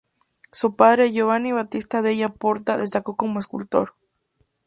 Su 0.51 0.75
padre, 0.75 1.11
Giovanni 1.13 1.51
Battista 1.51 2.01
della 2.01 2.29
Porta, 2.29 2.75
destacó 2.75 3.15
como 3.15 3.37
escultor. 3.37 3.93